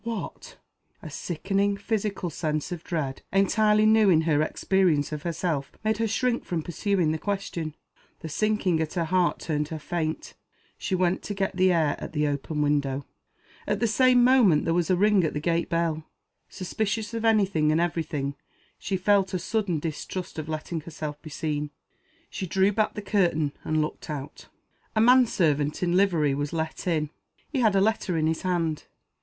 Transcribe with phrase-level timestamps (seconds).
[0.03, 0.57] "What?"
[1.03, 6.07] A sickening, physical sense of dread entirely new in her experience of herself made her
[6.07, 7.75] shrink from pursuing the question.
[8.21, 10.33] The sinking at her heart turned her faint.
[10.79, 13.05] She went to get the air at the open window.
[13.67, 16.03] At the same moment there was a ring at the gate bell.
[16.49, 18.33] Suspicious of any thing and every thing,
[18.79, 21.69] she felt a sudden distrust of letting herself be seen.
[22.27, 24.47] She drew back behind the curtain and looked out.
[24.95, 27.11] A man servant, in livery, was let in.
[27.49, 28.85] He had a letter in his hand.